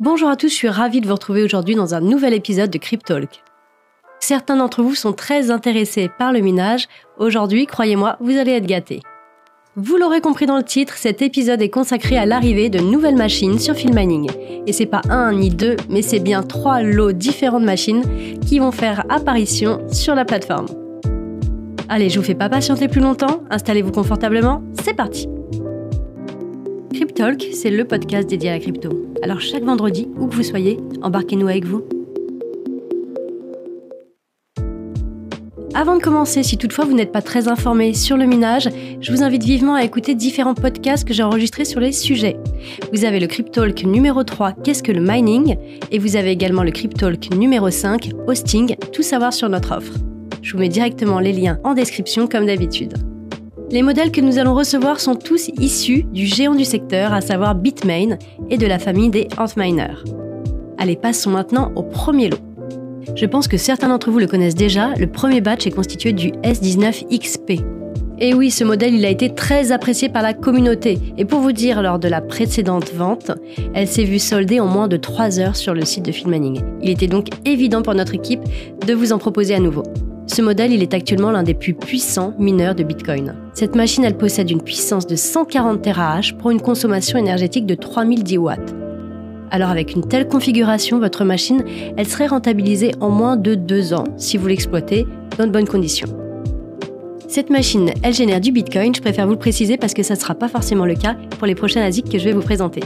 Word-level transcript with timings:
Bonjour 0.00 0.28
à 0.28 0.36
tous, 0.36 0.48
je 0.48 0.54
suis 0.54 0.68
ravie 0.68 1.00
de 1.00 1.08
vous 1.08 1.14
retrouver 1.14 1.42
aujourd'hui 1.42 1.74
dans 1.74 1.92
un 1.92 2.00
nouvel 2.00 2.32
épisode 2.32 2.70
de 2.70 2.78
Cryptalk. 2.78 3.42
Certains 4.20 4.54
d'entre 4.54 4.80
vous 4.80 4.94
sont 4.94 5.12
très 5.12 5.50
intéressés 5.50 6.08
par 6.20 6.32
le 6.32 6.38
minage. 6.38 6.86
Aujourd'hui, 7.18 7.66
croyez-moi, 7.66 8.16
vous 8.20 8.36
allez 8.36 8.52
être 8.52 8.66
gâtés. 8.66 9.00
Vous 9.74 9.96
l'aurez 9.96 10.20
compris 10.20 10.46
dans 10.46 10.56
le 10.56 10.62
titre, 10.62 10.96
cet 10.96 11.20
épisode 11.20 11.62
est 11.62 11.68
consacré 11.68 12.16
à 12.16 12.26
l'arrivée 12.26 12.70
de 12.70 12.78
nouvelles 12.78 13.16
machines 13.16 13.58
sur 13.58 13.74
Filmining. 13.74 14.30
Et 14.68 14.72
c'est 14.72 14.86
pas 14.86 15.02
un 15.10 15.32
ni 15.32 15.50
deux, 15.50 15.74
mais 15.88 16.02
c'est 16.02 16.20
bien 16.20 16.44
trois 16.44 16.80
lots 16.80 17.10
différents 17.10 17.58
de 17.58 17.66
machines 17.66 18.04
qui 18.46 18.60
vont 18.60 18.70
faire 18.70 19.04
apparition 19.08 19.84
sur 19.90 20.14
la 20.14 20.24
plateforme. 20.24 20.68
Allez, 21.88 22.08
je 22.08 22.20
vous 22.20 22.24
fais 22.24 22.36
pas 22.36 22.48
patienter 22.48 22.86
plus 22.86 23.00
longtemps, 23.00 23.42
installez-vous 23.50 23.90
confortablement, 23.90 24.62
c'est 24.80 24.94
parti 24.94 25.28
Cryptalk, 26.98 27.46
c'est 27.52 27.70
le 27.70 27.84
podcast 27.84 28.28
dédié 28.28 28.50
à 28.50 28.54
la 28.54 28.58
crypto. 28.58 28.90
Alors 29.22 29.40
chaque 29.40 29.62
vendredi, 29.62 30.08
où 30.18 30.26
que 30.26 30.34
vous 30.34 30.42
soyez, 30.42 30.78
embarquez-nous 31.00 31.46
avec 31.46 31.64
vous. 31.64 31.84
Avant 35.74 35.94
de 35.94 36.02
commencer, 36.02 36.42
si 36.42 36.58
toutefois 36.58 36.86
vous 36.86 36.94
n'êtes 36.94 37.12
pas 37.12 37.22
très 37.22 37.46
informé 37.46 37.94
sur 37.94 38.16
le 38.16 38.26
minage, 38.26 38.68
je 39.00 39.12
vous 39.12 39.22
invite 39.22 39.44
vivement 39.44 39.76
à 39.76 39.84
écouter 39.84 40.16
différents 40.16 40.54
podcasts 40.54 41.06
que 41.06 41.14
j'ai 41.14 41.22
enregistrés 41.22 41.64
sur 41.64 41.78
les 41.78 41.92
sujets. 41.92 42.36
Vous 42.92 43.04
avez 43.04 43.20
le 43.20 43.28
Cryptalk 43.28 43.84
numéro 43.84 44.24
3, 44.24 44.54
Qu'est-ce 44.64 44.82
que 44.82 44.90
le 44.90 45.00
mining? 45.00 45.54
Et 45.92 46.00
vous 46.00 46.16
avez 46.16 46.32
également 46.32 46.64
le 46.64 46.72
Cryptalk 46.72 47.32
numéro 47.32 47.70
5, 47.70 48.10
Hosting, 48.26 48.74
tout 48.92 49.04
savoir 49.04 49.32
sur 49.32 49.48
notre 49.48 49.70
offre. 49.76 49.94
Je 50.42 50.52
vous 50.52 50.58
mets 50.58 50.68
directement 50.68 51.20
les 51.20 51.32
liens 51.32 51.60
en 51.62 51.74
description 51.74 52.26
comme 52.26 52.46
d'habitude. 52.46 52.94
Les 53.70 53.82
modèles 53.82 54.10
que 54.10 54.22
nous 54.22 54.38
allons 54.38 54.54
recevoir 54.54 54.98
sont 54.98 55.14
tous 55.14 55.50
issus 55.60 56.04
du 56.04 56.24
géant 56.24 56.54
du 56.54 56.64
secteur, 56.64 57.12
à 57.12 57.20
savoir 57.20 57.54
Bitmain 57.54 58.16
et 58.48 58.56
de 58.56 58.66
la 58.66 58.78
famille 58.78 59.10
des 59.10 59.28
Antminers. 59.36 60.04
Allez, 60.78 60.96
passons 60.96 61.30
maintenant 61.30 61.70
au 61.76 61.82
premier 61.82 62.30
lot. 62.30 62.38
Je 63.14 63.26
pense 63.26 63.46
que 63.46 63.58
certains 63.58 63.88
d'entre 63.88 64.10
vous 64.10 64.20
le 64.20 64.26
connaissent 64.26 64.54
déjà, 64.54 64.94
le 64.94 65.06
premier 65.06 65.42
batch 65.42 65.66
est 65.66 65.70
constitué 65.70 66.14
du 66.14 66.30
S19XP. 66.30 67.62
Et 68.20 68.32
oui, 68.32 68.50
ce 68.50 68.64
modèle, 68.64 68.94
il 68.94 69.04
a 69.04 69.10
été 69.10 69.34
très 69.34 69.70
apprécié 69.70 70.08
par 70.08 70.22
la 70.22 70.32
communauté. 70.32 70.98
Et 71.18 71.26
pour 71.26 71.40
vous 71.40 71.52
dire, 71.52 71.82
lors 71.82 71.98
de 71.98 72.08
la 72.08 72.22
précédente 72.22 72.90
vente, 72.94 73.32
elle 73.74 73.86
s'est 73.86 74.04
vue 74.04 74.18
soldée 74.18 74.60
en 74.60 74.66
moins 74.66 74.88
de 74.88 74.96
3 74.96 75.40
heures 75.40 75.56
sur 75.56 75.74
le 75.74 75.84
site 75.84 76.06
de 76.06 76.12
Filmaning. 76.12 76.62
Il 76.82 76.88
était 76.88 77.06
donc 77.06 77.28
évident 77.44 77.82
pour 77.82 77.94
notre 77.94 78.14
équipe 78.14 78.40
de 78.86 78.94
vous 78.94 79.12
en 79.12 79.18
proposer 79.18 79.54
à 79.54 79.60
nouveau. 79.60 79.82
Ce 80.38 80.42
modèle, 80.42 80.72
il 80.72 80.84
est 80.84 80.94
actuellement 80.94 81.32
l'un 81.32 81.42
des 81.42 81.52
plus 81.52 81.74
puissants 81.74 82.32
mineurs 82.38 82.76
de 82.76 82.84
Bitcoin. 82.84 83.34
Cette 83.54 83.74
machine, 83.74 84.04
elle 84.04 84.16
possède 84.16 84.48
une 84.52 84.62
puissance 84.62 85.04
de 85.04 85.16
140 85.16 85.82
TH 85.82 86.34
pour 86.38 86.52
une 86.52 86.60
consommation 86.60 87.18
énergétique 87.18 87.66
de 87.66 87.74
3010 87.74 88.38
watts. 88.38 88.72
Alors 89.50 89.68
avec 89.68 89.96
une 89.96 90.06
telle 90.06 90.28
configuration, 90.28 91.00
votre 91.00 91.24
machine, 91.24 91.64
elle 91.96 92.06
serait 92.06 92.28
rentabilisée 92.28 92.92
en 93.00 93.10
moins 93.10 93.36
de 93.36 93.56
2 93.56 93.94
ans 93.94 94.04
si 94.16 94.36
vous 94.36 94.46
l'exploitez 94.46 95.08
dans 95.38 95.48
de 95.48 95.50
bonnes 95.50 95.66
conditions. 95.66 96.16
Cette 97.26 97.50
machine, 97.50 97.90
elle 98.04 98.14
génère 98.14 98.40
du 98.40 98.52
Bitcoin, 98.52 98.94
je 98.94 99.00
préfère 99.00 99.26
vous 99.26 99.32
le 99.32 99.40
préciser 99.40 99.76
parce 99.76 99.92
que 99.92 100.04
ça 100.04 100.14
ne 100.14 100.20
sera 100.20 100.36
pas 100.36 100.46
forcément 100.46 100.86
le 100.86 100.94
cas 100.94 101.16
pour 101.36 101.48
les 101.48 101.56
prochains 101.56 101.82
ASIC 101.82 102.08
que 102.08 102.18
je 102.20 102.24
vais 102.26 102.32
vous 102.32 102.42
présenter. 102.42 102.84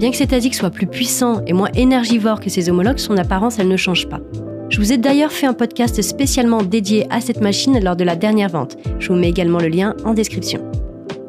Bien 0.00 0.10
que 0.10 0.16
cet 0.16 0.32
ASIC 0.32 0.56
soit 0.56 0.70
plus 0.70 0.88
puissant 0.88 1.42
et 1.46 1.52
moins 1.52 1.70
énergivore 1.76 2.40
que 2.40 2.50
ses 2.50 2.68
homologues, 2.68 2.98
son 2.98 3.16
apparence, 3.18 3.60
elle 3.60 3.68
ne 3.68 3.76
change 3.76 4.08
pas. 4.08 4.20
Je 4.68 4.78
vous 4.78 4.92
ai 4.92 4.98
d'ailleurs 4.98 5.30
fait 5.30 5.46
un 5.46 5.54
podcast 5.54 6.02
spécialement 6.02 6.62
dédié 6.62 7.06
à 7.10 7.20
cette 7.20 7.40
machine 7.40 7.78
lors 7.82 7.94
de 7.94 8.02
la 8.02 8.16
dernière 8.16 8.48
vente. 8.48 8.76
Je 8.98 9.08
vous 9.08 9.18
mets 9.18 9.28
également 9.28 9.60
le 9.60 9.68
lien 9.68 9.94
en 10.04 10.12
description. 10.12 10.60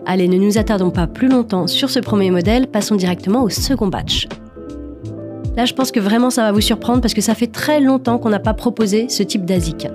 Allez, 0.08 0.28
ne 0.28 0.38
nous 0.38 0.58
attardons 0.58 0.90
pas 0.90 1.06
plus 1.06 1.28
longtemps 1.28 1.68
sur 1.68 1.90
ce 1.90 2.00
premier 2.00 2.32
modèle, 2.32 2.68
passons 2.68 2.96
directement 2.96 3.44
au 3.44 3.50
second 3.50 3.88
batch. 3.88 4.28
Là, 5.56 5.66
je 5.66 5.74
pense 5.74 5.92
que 5.92 6.00
vraiment 6.00 6.30
ça 6.30 6.44
va 6.44 6.52
vous 6.52 6.62
surprendre 6.62 7.02
parce 7.02 7.14
que 7.14 7.22
ça 7.22 7.36
fait 7.36 7.52
très 7.52 7.80
longtemps 7.80 8.18
qu'on 8.18 8.30
n'a 8.30 8.40
pas 8.40 8.54
proposé 8.54 9.08
ce 9.10 9.22
type 9.24 9.46
d'ASIC. 9.46 9.88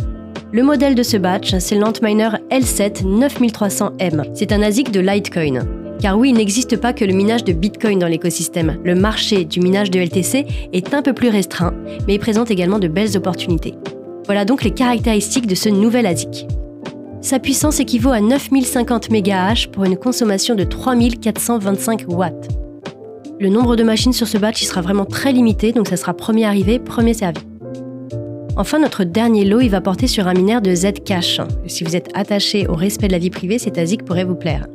Le 0.53 0.63
modèle 0.63 0.95
de 0.95 1.03
ce 1.03 1.17
batch, 1.17 1.57
c'est 1.59 1.77
l'Antminer 1.77 2.31
L7 2.51 3.05
9300M. 3.05 4.31
C'est 4.35 4.53
un 4.53 4.63
ASIC 4.63 4.93
de 4.93 5.01
Litecoin. 5.01 5.82
Car 6.01 6.19
oui, 6.19 6.31
il 6.31 6.35
n'existe 6.35 6.77
pas 6.77 6.93
que 6.93 7.05
le 7.05 7.13
minage 7.13 7.45
de 7.45 7.53
Bitcoin 7.53 7.99
dans 7.99 8.09
l'écosystème. 8.09 8.79
Le 8.85 8.95
marché 8.95 9.45
du 9.45 9.61
minage 9.61 9.91
de 9.91 10.01
LTC 10.01 10.47
est 10.73 10.95
un 10.95 11.03
peu 11.03 11.13
plus 11.13 11.29
restreint, 11.29 11.75
mais 12.07 12.15
il 12.15 12.19
présente 12.19 12.51
également 12.51 12.79
de 12.79 12.89
belles 12.89 13.17
opportunités. 13.17 13.75
Voilà 14.27 14.45
donc 14.45 14.65
les 14.65 14.71
caractéristiques 14.71 15.47
de 15.47 15.55
ce 15.55 15.69
nouvel 15.69 16.07
ASIC. 16.07 16.47
Sa 17.21 17.39
puissance 17.39 17.79
équivaut 17.79 18.11
à 18.11 18.21
9050 18.21 19.11
MHz 19.11 19.69
pour 19.71 19.85
une 19.85 19.97
consommation 19.97 20.57
de 20.57 20.65
3425 20.65 22.07
watts. 22.09 22.49
Le 23.39 23.49
nombre 23.49 23.77
de 23.77 23.85
machines 23.85 24.13
sur 24.13 24.27
ce 24.29 24.39
batch 24.39 24.63
il 24.63 24.67
sera 24.67 24.81
vraiment 24.81 25.05
très 25.05 25.33
limité, 25.33 25.73
donc 25.73 25.89
ça 25.89 25.97
sera 25.97 26.15
premier 26.15 26.45
arrivé, 26.45 26.79
premier 26.79 27.15
servi. 27.15 27.41
Enfin, 28.57 28.79
notre 28.79 29.05
dernier 29.05 29.45
lot, 29.45 29.61
il 29.61 29.71
va 29.71 29.81
porter 29.81 30.07
sur 30.07 30.29
un 30.29 30.35
mineur 30.35 30.61
de 30.61 30.75
Zcash. 30.75 31.41
Si 31.67 31.85
vous 31.85 31.97
êtes 31.97 32.11
attaché 32.13 32.67
au 32.69 32.75
respect 32.75 33.07
de 33.07 33.13
la 33.13 33.19
vie 33.19 33.31
privée, 33.31 33.59
cet 33.59 33.79
ASIC 33.79 34.05
pourrait 34.05 34.25
vous 34.25 34.35
plaire. 34.35 34.67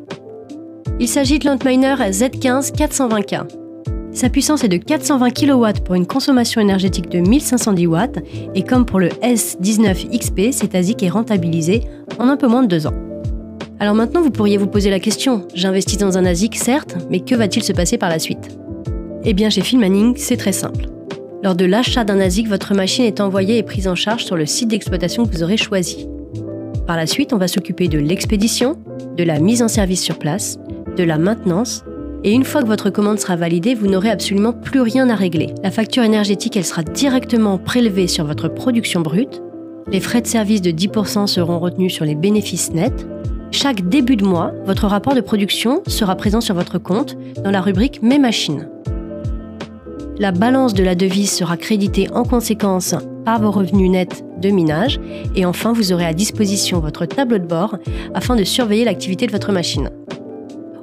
Il 1.00 1.08
s'agit 1.08 1.38
de 1.38 1.46
l'Antminer 1.46 1.94
Z15 2.10 2.74
420K. 2.74 3.44
Sa 4.14 4.30
puissance 4.30 4.64
est 4.64 4.68
de 4.68 4.78
420 4.78 5.30
kW 5.30 5.82
pour 5.86 5.94
une 5.94 6.08
consommation 6.08 6.60
énergétique 6.60 7.08
de 7.10 7.20
1510 7.20 7.86
watts 7.86 8.18
et 8.56 8.64
comme 8.64 8.84
pour 8.84 9.00
le 9.00 9.10
S19XP, 9.10 10.52
cet 10.52 10.74
ASIC 10.74 11.04
est 11.04 11.10
rentabilisé 11.10 11.84
en 12.18 12.30
un 12.30 12.36
peu 12.36 12.48
moins 12.48 12.64
de 12.64 12.68
deux 12.68 12.88
ans. 12.88 12.96
Alors 13.80 13.94
maintenant, 13.94 14.24
vous 14.24 14.32
pourriez 14.32 14.58
vous 14.58 14.66
poser 14.66 14.90
la 14.90 15.00
question, 15.00 15.48
j'investis 15.54 16.00
dans 16.00 16.18
un 16.18 16.26
ASIC 16.26 16.56
certes, 16.56 16.98
mais 17.12 17.20
que 17.20 17.36
va-t-il 17.36 17.64
se 17.64 17.74
passer 17.74 18.00
par 18.00 18.10
la 18.10 18.18
suite? 18.18 18.58
Eh 19.24 19.36
bien 19.36 19.52
chez 19.52 19.62
Filmaning, 19.62 20.16
c'est 20.18 20.38
très 20.38 20.52
simple. 20.52 20.88
Lors 21.44 21.56
de 21.56 21.66
l'achat 21.66 22.06
d'un 22.06 22.20
ASIC, 22.20 22.48
votre 22.48 22.74
machine 22.74 23.06
est 23.06 23.22
envoyée 23.22 23.60
et 23.60 23.64
prise 23.64 23.88
en 23.88 23.94
charge 23.94 24.26
sur 24.26 24.36
le 24.36 24.48
site 24.48 24.70
d'exploitation 24.70 25.28
que 25.28 25.32
vous 25.32 25.44
aurez 25.44 25.58
choisi. 25.58 26.08
Par 26.88 26.98
la 26.98 27.06
suite, 27.06 27.34
on 27.34 27.38
va 27.38 27.48
s'occuper 27.48 27.88
de 27.88 28.00
l'expédition, 28.00 28.78
de 29.16 29.24
la 29.24 29.40
mise 29.40 29.62
en 29.62 29.68
service 29.68 30.02
sur 30.02 30.18
place, 30.18 30.58
de 30.98 31.04
la 31.04 31.18
maintenance, 31.18 31.84
et 32.24 32.34
une 32.34 32.44
fois 32.44 32.62
que 32.62 32.68
votre 32.68 32.90
commande 32.90 33.20
sera 33.20 33.36
validée, 33.36 33.76
vous 33.76 33.88
n'aurez 33.88 34.10
absolument 34.10 34.52
plus 34.52 34.82
rien 34.82 35.10
à 35.10 35.16
régler. 35.16 35.54
La 35.64 35.72
facture 35.72 36.04
énergétique, 36.04 36.58
elle 36.58 36.66
sera 36.66 36.84
directement 36.84 37.58
prélevée 37.58 38.08
sur 38.08 38.26
votre 38.26 38.50
production 38.50 39.02
brute. 39.02 39.42
Les 39.90 40.02
frais 40.02 40.22
de 40.22 40.28
service 40.28 40.62
de 40.62 40.72
10% 40.72 41.28
seront 41.28 41.60
retenus 41.60 41.94
sur 41.94 42.04
les 42.04 42.16
bénéfices 42.16 42.74
nets. 42.74 43.08
Chaque 43.52 43.88
début 43.88 44.18
de 44.18 44.26
mois, 44.26 44.52
votre 44.66 44.88
rapport 44.88 45.14
de 45.14 45.22
production 45.22 45.82
sera 45.88 46.16
présent 46.16 46.42
sur 46.42 46.56
votre 46.56 46.80
compte 46.80 47.16
dans 47.44 47.52
la 47.52 47.62
rubrique 47.62 48.02
Mes 48.02 48.20
machines. 48.20 48.68
La 50.20 50.32
balance 50.32 50.74
de 50.74 50.84
la 50.84 50.96
devise 50.96 51.32
sera 51.32 51.58
créditée 51.58 52.10
en 52.12 52.24
conséquence 52.24 52.96
par 53.24 53.40
vos 53.40 53.52
revenus 53.52 53.92
nets 53.92 54.26
de 54.42 54.50
minage 54.50 55.00
et 55.36 55.46
enfin 55.46 55.74
vous 55.74 55.94
aurez 55.94 56.06
à 56.06 56.14
disposition 56.14 56.80
votre 56.80 57.06
tableau 57.06 57.38
de 57.38 57.46
bord 57.46 57.78
afin 58.16 58.36
de 58.36 58.44
surveiller 58.44 58.84
l'activité 58.84 59.28
de 59.28 59.32
votre 59.32 59.52
machine. 59.52 59.92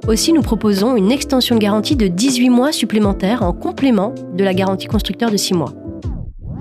Aussi, 0.07 0.35
nous 0.35 0.43
proposons 0.43 0.97
une 0.97 1.11
extension 1.11 1.55
de 1.55 1.61
garantie 1.61 1.97
de 1.97 2.09
18 2.09 2.51
mois 2.51 2.73
supplémentaires 2.73 3.43
en 3.43 3.55
complément 3.55 4.15
de 4.35 4.45
la 4.45 4.53
garantie 4.53 4.87
constructeur 4.87 5.31
de 5.31 5.39
6 5.39 5.55
mois. 5.55 5.73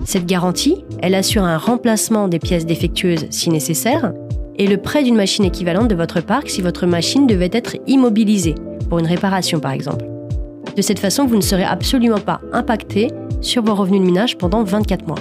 Cette 0.05 0.25
garantie, 0.25 0.85
elle 1.01 1.13
assure 1.13 1.43
un 1.43 1.57
remplacement 1.57 2.29
des 2.29 2.39
pièces 2.39 2.65
défectueuses 2.65 3.27
si 3.31 3.49
nécessaire 3.49 4.13
et 4.55 4.67
le 4.67 4.77
prêt 4.77 5.03
d'une 5.03 5.15
machine 5.15 5.43
équivalente 5.43 5.89
de 5.89 5.95
votre 5.95 6.21
parc 6.21 6.49
si 6.49 6.61
votre 6.61 6.85
machine 6.85 7.27
devait 7.27 7.49
être 7.51 7.75
immobilisée, 7.85 8.55
pour 8.89 8.99
une 8.99 9.07
réparation 9.07 9.59
par 9.59 9.71
exemple. 9.71 10.05
De 10.77 10.81
cette 10.81 10.99
façon, 10.99 11.25
vous 11.25 11.35
ne 11.35 11.41
serez 11.41 11.63
absolument 11.63 12.19
pas 12.19 12.39
impacté 12.53 13.11
sur 13.41 13.61
vos 13.61 13.75
revenus 13.75 13.99
de 13.99 14.05
minage 14.05 14.37
pendant 14.37 14.63
24 14.63 15.05
mois. 15.05 15.19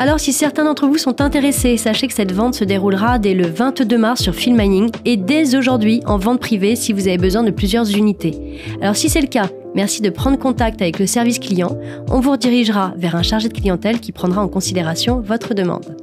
Alors 0.00 0.18
si 0.18 0.32
certains 0.32 0.64
d'entre 0.64 0.86
vous 0.86 0.96
sont 0.96 1.20
intéressés, 1.20 1.76
sachez 1.76 2.06
que 2.06 2.14
cette 2.14 2.32
vente 2.32 2.54
se 2.54 2.64
déroulera 2.64 3.18
dès 3.18 3.34
le 3.34 3.46
22 3.46 3.98
mars 3.98 4.22
sur 4.22 4.34
Filmining 4.34 4.90
et 5.04 5.18
dès 5.18 5.54
aujourd'hui 5.54 6.00
en 6.06 6.16
vente 6.16 6.40
privée 6.40 6.74
si 6.74 6.94
vous 6.94 7.06
avez 7.06 7.18
besoin 7.18 7.42
de 7.42 7.50
plusieurs 7.50 7.94
unités. 7.94 8.58
Alors 8.80 8.96
si 8.96 9.10
c'est 9.10 9.20
le 9.20 9.26
cas, 9.26 9.50
merci 9.74 10.00
de 10.00 10.08
prendre 10.08 10.38
contact 10.38 10.80
avec 10.80 10.98
le 10.98 11.06
service 11.06 11.38
client. 11.38 11.76
On 12.10 12.20
vous 12.20 12.30
redirigera 12.30 12.94
vers 12.96 13.14
un 13.14 13.22
chargé 13.22 13.50
de 13.50 13.52
clientèle 13.52 14.00
qui 14.00 14.10
prendra 14.10 14.42
en 14.42 14.48
considération 14.48 15.20
votre 15.20 15.52
demande. 15.52 15.94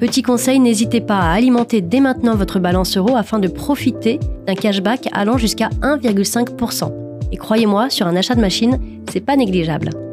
Petit 0.00 0.22
conseil, 0.22 0.58
n'hésitez 0.58 1.00
pas 1.00 1.20
à 1.20 1.34
alimenter 1.34 1.82
dès 1.82 2.00
maintenant 2.00 2.34
votre 2.34 2.58
balance 2.58 2.96
euro 2.96 3.14
afin 3.14 3.38
de 3.38 3.46
profiter 3.46 4.18
d'un 4.48 4.56
cashback 4.56 5.08
allant 5.12 5.38
jusqu'à 5.38 5.68
1,5%. 5.82 6.90
Et 7.30 7.36
croyez-moi, 7.36 7.90
sur 7.90 8.08
un 8.08 8.16
achat 8.16 8.34
de 8.34 8.40
machine, 8.40 8.80
c'est 9.08 9.20
pas 9.20 9.36
négligeable. 9.36 10.03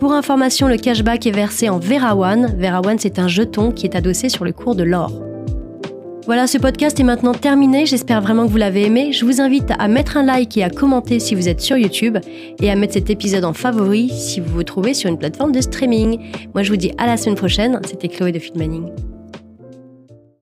Pour 0.00 0.14
information, 0.14 0.66
le 0.66 0.78
cashback 0.78 1.26
est 1.26 1.30
versé 1.30 1.68
en 1.68 1.78
Vera 1.78 2.16
One. 2.16 2.56
Vera 2.58 2.80
One, 2.80 2.98
c'est 2.98 3.18
un 3.18 3.28
jeton 3.28 3.70
qui 3.70 3.84
est 3.84 3.94
adossé 3.94 4.30
sur 4.30 4.46
le 4.46 4.52
cours 4.52 4.74
de 4.74 4.82
l'or. 4.82 5.12
Voilà, 6.24 6.46
ce 6.46 6.56
podcast 6.56 6.98
est 6.98 7.04
maintenant 7.04 7.34
terminé. 7.34 7.84
J'espère 7.84 8.22
vraiment 8.22 8.46
que 8.46 8.50
vous 8.50 8.56
l'avez 8.56 8.86
aimé. 8.86 9.12
Je 9.12 9.26
vous 9.26 9.42
invite 9.42 9.70
à 9.78 9.88
mettre 9.88 10.16
un 10.16 10.22
like 10.22 10.56
et 10.56 10.64
à 10.64 10.70
commenter 10.70 11.18
si 11.18 11.34
vous 11.34 11.48
êtes 11.48 11.60
sur 11.60 11.76
YouTube 11.76 12.16
et 12.62 12.70
à 12.70 12.76
mettre 12.76 12.94
cet 12.94 13.10
épisode 13.10 13.44
en 13.44 13.52
favori 13.52 14.08
si 14.08 14.40
vous 14.40 14.54
vous 14.54 14.62
trouvez 14.62 14.94
sur 14.94 15.10
une 15.10 15.18
plateforme 15.18 15.52
de 15.52 15.60
streaming. 15.60 16.18
Moi, 16.54 16.62
je 16.62 16.70
vous 16.70 16.76
dis 16.76 16.92
à 16.96 17.06
la 17.06 17.18
semaine 17.18 17.36
prochaine. 17.36 17.78
C'était 17.86 18.08
Chloé 18.08 18.32
de 18.32 18.38
Feedmaning. 18.38 19.09